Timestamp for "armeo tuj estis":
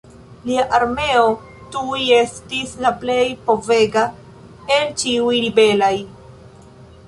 0.77-2.73